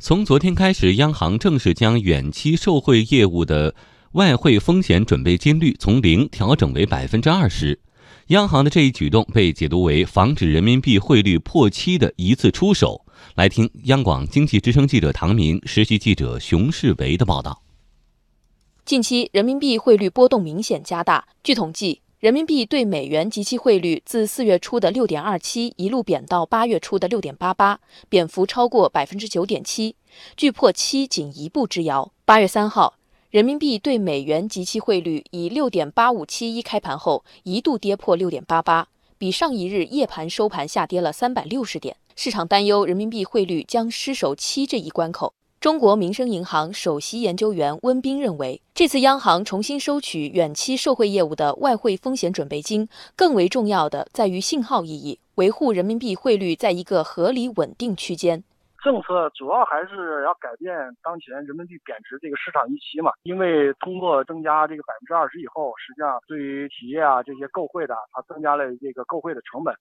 [0.00, 3.74] 从昨天开始，央行正式将远期受汇业务的
[4.12, 7.80] 外汇风险准备金率从零调整为百分之二十。
[8.28, 13.04] 央行的这一举动被解读为防止人民币汇率破七的一次出手。
[13.34, 17.64] 来听央广经济之声记者唐明、实习记者熊世维的报道。
[18.84, 21.26] 近期人民币汇率波动明显加大。
[21.42, 27.78] 据统计，人民币对美元即期汇率自四月初的六点二七一路贬到八月初的六点八八，
[28.08, 29.94] 贬幅超过百分之九点七，
[30.36, 32.10] 距破七仅一步之遥。
[32.24, 32.94] 八月三号，
[33.30, 41.96] 人民币对美元即期汇率以六点八五七一开盘后，一度跌破六点八八，比上一日夜盘收盘下跌了三百六十点。
[42.16, 45.34] 市场担忧人民币汇率将失守七这一关口。
[45.60, 58.44] 中国民生银行首席研究员温彬认为，这次央行重新收取远期受汇业务的外汇风险准备金，更为重要的在于信号意义，维护人民币汇率在一个合理稳定区间。
[58.84, 60.72] 政策主要还是要改变
[61.02, 69.74] 当前人民币贬值这个市场预期嘛，因为通过增加这个百分之二十以后，实际上对于企业啊这些购汇的，它增加了这个购汇的成本。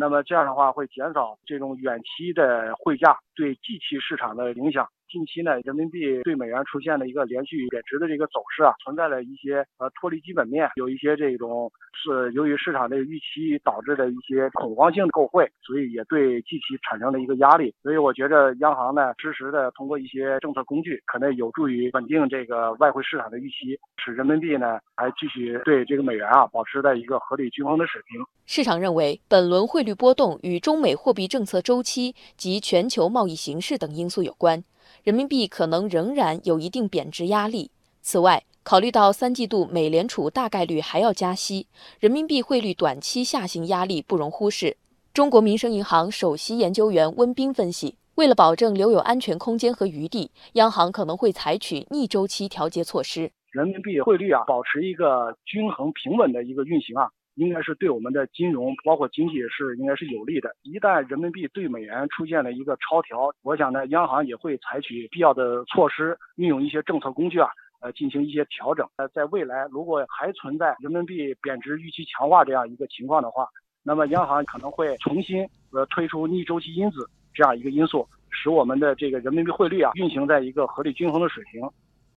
[0.00, 4.86] 那么这样的话会减少这种远期的汇价对即期市场的影响。
[5.16, 17.72] 近期呢，人民币对美元出现了一个连续贬值的这个走势啊，存在了一些呃脱离基本面，有一些这种是由于市场的预期导致的一些恐慌性的购汇，所以也对近期产生了一个压力。
[17.82, 28.22] 所以我觉着央行呢，适时的通过一些政策工具，可能有助于稳定这个外汇市场的预期，使人民币呢还继续对这个美元啊保持在一个合理均衡的水平。
[28.44, 34.62] 市场认为，本轮汇率波动与中美货币政策周期及全球贸易形势等因素有关。
[35.06, 37.70] 人民币可能仍然有一定贬值压力。
[38.02, 41.68] 此外，考虑到三季度美联储大概率还要加息，
[42.00, 44.76] 人民币汇率短期下行压力不容忽视。
[45.14, 53.30] 中国民生银行首席研究员温彬分析，为了保证留有安全空间和余地，央行可能会采取逆周期调节措施。
[53.52, 57.06] 人民币汇率啊，保持一个均衡平稳的一个运行啊。
[57.36, 60.50] 应该是对我们的金融，包括经济是应该是有利的。
[60.62, 67.48] 一旦人民币对美元出现了一个超调，我想呢，央行也会采取必要的措施，运用一些政策工具啊，
[67.80, 68.88] 呃，进行一些调整。
[68.96, 73.46] 呃，在未来如果还存在人民币贬值预期强化这样一个情况的话，
[73.82, 81.60] 那么央行可能会重新呃推出逆周期因子这样一个因素，使我们的这个人民币汇率啊运行在一个合理均衡的水平。